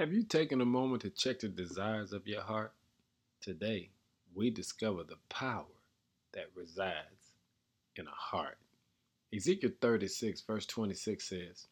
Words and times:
Have 0.00 0.14
you 0.14 0.22
taken 0.22 0.62
a 0.62 0.64
moment 0.64 1.02
to 1.02 1.10
check 1.10 1.40
the 1.40 1.48
desires 1.48 2.14
of 2.14 2.26
your 2.26 2.40
heart? 2.40 2.72
Today, 3.42 3.90
we 4.34 4.48
discover 4.48 5.04
the 5.04 5.18
power 5.28 5.66
that 6.32 6.46
resides 6.54 7.34
in 7.96 8.06
a 8.06 8.10
heart. 8.10 8.56
Ezekiel 9.30 9.72
36, 9.78 10.40
verse 10.40 10.64
26 10.64 11.22
says, 11.22 11.66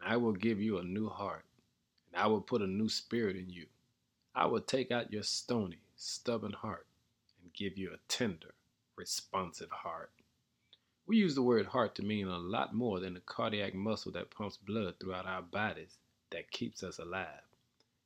And 0.00 0.10
I 0.10 0.16
will 0.16 0.32
give 0.32 0.58
you 0.58 0.78
a 0.78 0.82
new 0.82 1.10
heart, 1.10 1.44
and 2.10 2.22
I 2.22 2.28
will 2.28 2.40
put 2.40 2.62
a 2.62 2.66
new 2.66 2.88
spirit 2.88 3.36
in 3.36 3.50
you. 3.50 3.66
I 4.34 4.46
will 4.46 4.62
take 4.62 4.90
out 4.90 5.12
your 5.12 5.22
stony, 5.22 5.80
stubborn 5.96 6.54
heart 6.54 6.86
and 7.42 7.52
give 7.52 7.76
you 7.76 7.90
a 7.92 7.98
tender, 8.08 8.54
responsive 8.96 9.70
heart. 9.70 10.12
We 11.06 11.18
use 11.18 11.34
the 11.34 11.42
word 11.42 11.66
heart 11.66 11.94
to 11.96 12.02
mean 12.02 12.26
a 12.26 12.38
lot 12.38 12.74
more 12.74 13.00
than 13.00 13.12
the 13.12 13.20
cardiac 13.20 13.74
muscle 13.74 14.12
that 14.12 14.30
pumps 14.30 14.56
blood 14.56 14.94
throughout 14.98 15.26
our 15.26 15.42
bodies 15.42 15.98
that 16.30 16.50
keeps 16.50 16.82
us 16.82 16.98
alive. 16.98 17.42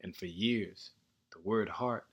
And 0.04 0.14
for 0.14 0.26
years, 0.26 0.90
the 1.32 1.40
word 1.40 1.66
heart 1.66 2.04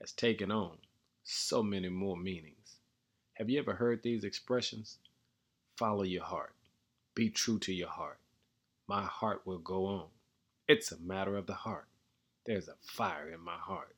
has 0.00 0.12
taken 0.12 0.52
on 0.52 0.78
so 1.24 1.64
many 1.64 1.88
more 1.88 2.16
meanings. 2.16 2.76
Have 3.34 3.50
you 3.50 3.58
ever 3.58 3.74
heard 3.74 4.04
these 4.04 4.22
expressions? 4.22 4.98
Follow 5.76 6.04
your 6.04 6.22
heart. 6.22 6.54
Be 7.16 7.28
true 7.28 7.58
to 7.58 7.74
your 7.74 7.88
heart. 7.88 8.20
My 8.86 9.02
heart 9.02 9.42
will 9.44 9.58
go 9.58 9.86
on. 9.86 10.06
It's 10.68 10.92
a 10.92 11.00
matter 11.00 11.36
of 11.36 11.46
the 11.46 11.54
heart. 11.54 11.88
There's 12.46 12.68
a 12.68 12.76
fire 12.82 13.28
in 13.28 13.40
my 13.40 13.56
heart. 13.56 13.96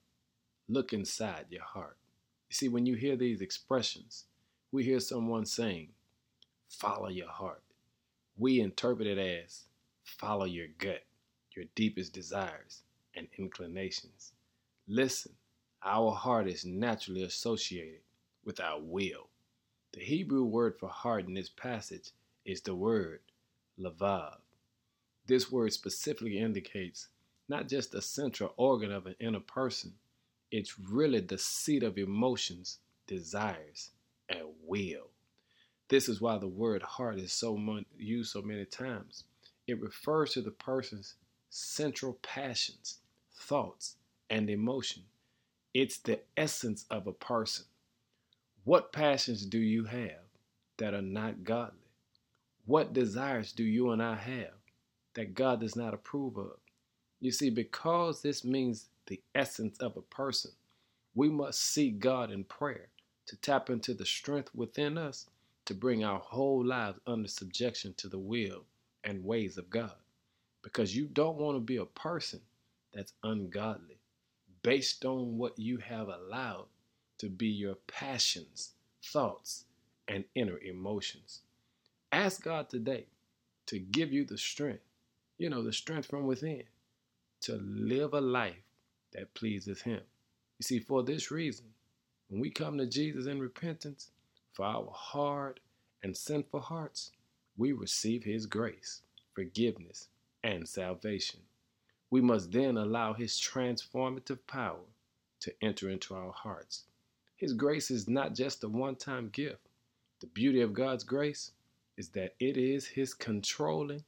Look 0.67 0.95
inside 0.95 1.45
your 1.51 1.65
heart. 1.65 1.98
You 2.48 2.55
see, 2.55 2.69
when 2.69 2.87
you 2.87 2.95
hear 2.95 3.17
these 3.17 3.43
expressions, 3.43 4.25
we 4.73 4.83
hear 4.83 4.98
someone 4.98 5.45
saying, 5.45 5.91
Follow 6.71 7.11
your 7.11 7.29
heart. 7.29 7.62
We 8.34 8.61
interpret 8.61 9.07
it 9.07 9.19
as 9.19 9.65
follow 10.05 10.47
your 10.47 10.69
gut, 10.79 11.03
your 11.55 11.67
deepest 11.75 12.15
desires 12.15 12.81
and 13.16 13.29
inclinations. 13.39 14.33
Listen, 14.89 15.33
our 15.84 16.12
heart 16.12 16.48
is 16.48 16.65
naturally 16.65 17.23
associated 17.23 18.00
with 18.45 18.61
our 18.61 18.81
will. 18.81 19.28
The 19.92 20.00
Hebrew 20.00 20.45
word 20.45 20.77
for 20.78 20.89
heart 20.89 21.27
in 21.27 21.34
this 21.34 21.50
passage 21.50 22.11
is 22.45 22.61
the 22.61 22.75
word 22.75 23.20
lavav. 23.78 24.39
This 25.27 25.50
word 25.50 25.72
specifically 25.72 26.39
indicates 26.39 27.09
not 27.48 27.69
just 27.69 27.92
the 27.92 28.03
central 28.03 28.55
organ 28.56 28.92
of 28.92 29.06
an 29.06 29.17
inner 29.20 29.41
person, 29.41 29.94
it's 30.50 30.78
really 30.78 31.20
the 31.20 31.39
seat 31.39 31.83
of 31.83 31.98
emotions, 31.98 32.78
desires, 33.06 33.91
and 34.28 34.42
will. 34.67 35.09
This 35.89 36.09
is 36.09 36.20
why 36.20 36.39
the 36.39 36.48
word 36.48 36.83
heart 36.83 37.19
is 37.19 37.33
so 37.33 37.56
much, 37.56 37.84
used 37.97 38.33
so 38.33 38.42
many 38.42 38.65
times. 38.65 39.25
It 39.67 39.81
refers 39.81 40.33
to 40.33 40.41
the 40.41 40.50
person's 40.50 41.15
central 41.50 42.15
passions, 42.22 42.98
thoughts, 43.43 43.97
and 44.31 44.48
emotion. 44.48 45.03
It's 45.75 45.98
the 45.98 46.21
essence 46.37 46.87
of 46.91 47.07
a 47.07 47.12
person. 47.12 47.67
What 48.65 48.93
passions 48.93 49.45
do 49.45 49.59
you 49.59 49.84
have 49.84 50.25
that 50.79 50.95
are 50.95 51.03
not 51.03 51.45
godly? 51.45 51.79
What 52.65 52.93
desires 52.93 53.53
do 53.53 53.65
you 53.65 53.91
and 53.91 54.03
I 54.03 54.15
have 54.15 54.55
that 55.15 55.34
God 55.34 55.61
does 55.61 55.77
not 55.77 55.95
approve 55.95 56.39
of? 56.39 56.57
You 57.21 57.33
see, 57.33 57.51
because 57.51 58.23
this 58.23 58.45
means 58.45 58.87
the 59.07 59.21
essence 59.34 59.79
of 59.79 59.97
a 59.97 60.03
person, 60.03 60.53
we 61.15 61.29
must 61.29 61.61
seek 61.61 61.99
God 61.99 62.31
in 62.31 62.45
prayer 62.45 62.89
to 63.27 63.37
tap 63.37 63.69
into 63.71 63.95
the 63.95 64.06
strength 64.06 64.55
within 64.55 64.97
us 64.97 65.27
to 65.67 65.75
bring 65.75 66.05
our 66.05 66.19
whole 66.21 66.65
lives 66.65 66.99
under 67.06 67.29
subjection 67.29 67.95
to 67.97 68.09
the 68.09 68.19
will 68.19 68.65
and 69.05 69.25
ways 69.25 69.59
of 69.59 69.71
God. 69.71 69.95
Because 70.62 70.97
you 70.97 71.06
don't 71.06 71.39
want 71.39 71.56
to 71.56 71.61
be 71.61 71.77
a 71.77 71.84
person 71.84 72.41
that's 72.93 73.12
ungodly 73.23 73.98
based 74.62 75.05
on 75.05 75.39
what 75.39 75.59
you 75.59 75.79
have 75.79 76.09
allowed 76.09 76.67
to 77.19 77.29
be 77.29 77.49
your 77.49 77.77
passions, 77.87 78.73
thoughts, 79.05 79.65
and 80.09 80.25
inner 80.34 80.59
emotions. 80.59 81.41
Ask 82.11 82.43
God 82.43 82.69
today 82.69 83.06
to 83.66 83.78
give 83.78 84.12
you 84.12 84.25
the 84.25 84.39
strength, 84.39 84.84
you 85.39 85.49
know, 85.49 85.62
the 85.62 85.72
strength 85.72 86.09
from 86.09 86.27
within 86.27 86.65
to 87.43 87.61
live 87.65 88.15
a 88.15 88.21
life 88.21 88.62
that 89.12 89.34
pleases 89.34 89.83
Him. 89.83 90.00
You 90.59 90.62
see, 90.62 90.78
for 90.78 91.03
this 91.03 91.31
reason, 91.31 91.66
when 92.28 92.41
we 92.41 92.50
come 92.50 92.78
to 92.78 92.87
Jesus 92.87 93.27
in 93.27 93.41
repentance, 93.41 94.11
for 94.53 94.66
our 94.66 94.89
hard 94.93 95.61
and 96.03 96.16
sinful 96.16 96.61
hearts, 96.61 97.11
we 97.56 97.72
receive 97.72 98.25
His 98.25 98.47
grace, 98.47 99.03
forgiveness, 99.34 100.09
and 100.45 100.69
salvation. 100.69 101.41
We 102.12 102.21
must 102.21 102.53
then 102.53 102.77
allow 102.77 103.15
His 103.15 103.41
transformative 103.41 104.41
power 104.47 104.84
to 105.41 105.55
enter 105.62 105.89
into 105.89 106.15
our 106.15 106.31
hearts. 106.31 106.84
His 107.37 107.55
grace 107.55 107.91
is 107.91 108.06
not 108.06 108.34
just 108.34 108.62
a 108.62 108.69
one 108.69 108.97
time 108.97 109.31
gift. 109.31 109.71
The 110.21 110.27
beauty 110.27 110.61
of 110.61 110.75
God's 110.75 111.05
grace 111.05 111.53
is 111.97 112.11
that 112.11 112.34
it 112.39 112.59
is 112.59 112.87
His 112.87 113.15
controlling, 113.15 114.05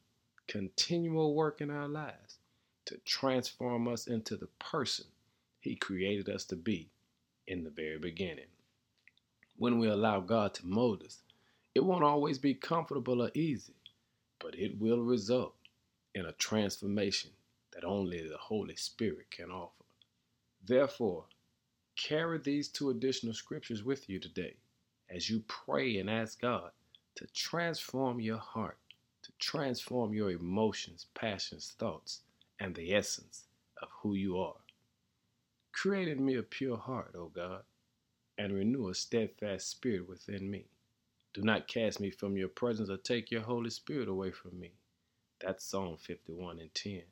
continual 0.47 1.33
work 1.33 1.61
in 1.61 1.71
our 1.71 1.87
lives 1.87 2.37
to 2.85 2.97
transform 3.05 3.87
us 3.87 4.05
into 4.05 4.37
the 4.37 4.49
person 4.59 5.07
He 5.59 5.75
created 5.75 6.29
us 6.29 6.45
to 6.45 6.55
be 6.55 6.91
in 7.47 7.63
the 7.63 7.71
very 7.71 7.97
beginning 7.97 8.51
when 9.57 9.79
we 9.79 9.87
allow 9.87 10.19
God 10.19 10.53
to 10.53 10.67
mold 10.67 11.01
us. 11.01 11.23
It 11.73 11.83
won't 11.83 12.03
always 12.03 12.37
be 12.37 12.53
comfortable 12.53 13.23
or 13.23 13.31
easy, 13.33 13.73
but 14.37 14.53
it 14.53 14.79
will 14.79 15.01
result 15.01 15.55
in 16.13 16.27
a 16.27 16.33
transformation 16.33 17.31
that 17.75 17.85
only 17.85 18.27
the 18.27 18.37
Holy 18.37 18.77
Spirit 18.77 19.31
can 19.31 19.51
offer. 19.51 19.85
Therefore, 20.65 21.25
carry 21.97 22.39
these 22.39 22.69
two 22.69 22.91
additional 22.91 23.35
scriptures 23.35 23.83
with 23.83 24.09
you 24.09 24.19
today 24.19 24.55
as 25.09 25.29
you 25.29 25.43
pray 25.47 25.97
and 25.99 26.09
ask 26.09 26.41
God 26.41 26.71
to 27.15 27.27
transform 27.27 28.21
your 28.21 28.39
heart, 28.39 28.79
to 29.23 29.31
transform 29.39 30.13
your 30.13 30.31
emotions, 30.31 31.07
passions, 31.15 31.75
thoughts, 31.79 32.21
and 32.59 32.75
the 32.75 32.95
essence 32.95 33.45
of 33.81 33.89
who 34.01 34.15
you 34.15 34.39
are. 34.39 34.55
Create 35.73 36.09
in 36.09 36.25
me 36.25 36.35
a 36.37 36.43
pure 36.43 36.77
heart, 36.77 37.15
O 37.17 37.27
God 37.27 37.63
and 38.37 38.53
renew 38.53 38.89
a 38.89 38.95
steadfast 38.95 39.69
spirit 39.69 40.09
within 40.09 40.49
me. 40.49 40.65
Do 41.33 41.41
not 41.41 41.67
cast 41.67 41.99
me 41.99 42.11
from 42.11 42.37
your 42.37 42.49
presence 42.49 42.89
or 42.89 42.97
take 42.97 43.31
your 43.31 43.41
Holy 43.43 43.69
Spirit 43.69 44.07
away 44.09 44.31
from 44.31 44.59
me. 44.59 44.73
That's 45.41 45.65
Psalm 45.65 45.97
51 45.97 46.59
and 46.59 46.73
10. 46.73 47.03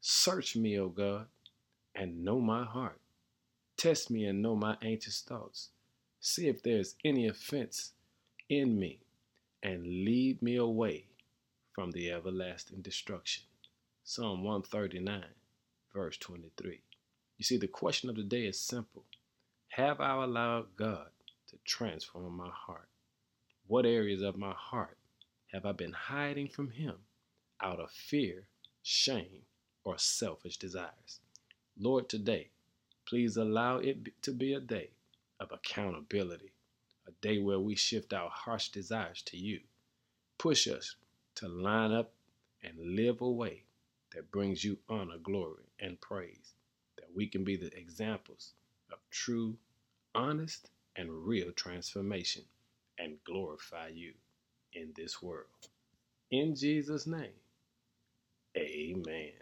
Search 0.00 0.56
me, 0.56 0.78
O 0.78 0.88
God, 0.88 1.26
and 1.94 2.24
know 2.24 2.40
my 2.40 2.64
heart. 2.64 3.00
Test 3.76 4.10
me 4.10 4.24
and 4.24 4.40
know 4.40 4.54
my 4.54 4.76
anxious 4.82 5.20
thoughts. 5.20 5.70
See 6.20 6.48
if 6.48 6.62
there 6.62 6.78
is 6.78 6.94
any 7.04 7.26
offense 7.26 7.92
in 8.48 8.78
me, 8.78 9.00
and 9.62 9.82
lead 9.82 10.40
me 10.40 10.56
away 10.56 11.06
from 11.72 11.90
the 11.90 12.10
everlasting 12.10 12.80
destruction. 12.80 13.44
Psalm 14.04 14.42
139, 14.42 15.24
verse 15.92 16.16
23. 16.16 16.80
You 17.36 17.44
see, 17.44 17.56
the 17.56 17.68
question 17.68 18.08
of 18.08 18.16
the 18.16 18.22
day 18.22 18.46
is 18.46 18.60
simple 18.60 19.04
have 19.70 20.00
I 20.00 20.22
allowed 20.24 20.76
God 20.76 21.10
to 21.48 21.56
transform 21.64 22.36
my 22.36 22.50
heart? 22.50 22.88
What 23.66 23.86
areas 23.86 24.22
of 24.22 24.36
my 24.36 24.54
heart 24.56 24.96
have 25.52 25.64
I 25.64 25.72
been 25.72 25.92
hiding 25.92 26.48
from 26.48 26.70
Him 26.70 26.94
out 27.60 27.78
of 27.78 27.90
fear, 27.90 28.48
shame, 28.82 29.42
or 29.84 29.98
selfish 29.98 30.56
desires? 30.56 31.20
Lord, 31.78 32.08
today, 32.08 32.48
please 33.06 33.36
allow 33.36 33.78
it 33.78 34.22
to 34.22 34.32
be 34.32 34.54
a 34.54 34.60
day 34.60 34.90
of 35.40 35.52
accountability, 35.52 36.52
a 37.06 37.12
day 37.22 37.38
where 37.38 37.60
we 37.60 37.74
shift 37.74 38.12
our 38.12 38.30
harsh 38.30 38.68
desires 38.68 39.22
to 39.22 39.36
you. 39.36 39.60
Push 40.38 40.68
us 40.68 40.96
to 41.36 41.48
line 41.48 41.92
up 41.92 42.12
and 42.62 42.96
live 42.96 43.20
a 43.20 43.30
way 43.30 43.62
that 44.14 44.30
brings 44.30 44.64
you 44.64 44.78
honor, 44.88 45.18
glory, 45.18 45.64
and 45.80 46.00
praise, 46.00 46.54
that 46.96 47.08
we 47.14 47.26
can 47.26 47.44
be 47.44 47.56
the 47.56 47.76
examples 47.76 48.52
of 48.92 48.98
true, 49.10 49.56
honest, 50.14 50.70
and 50.96 51.10
real 51.10 51.52
transformation 51.52 52.42
and 52.98 53.22
glorify 53.24 53.88
you 53.88 54.12
in 54.74 54.92
this 54.96 55.22
world. 55.22 55.46
In 56.30 56.54
Jesus' 56.56 57.06
name, 57.06 57.38
amen. 58.56 59.32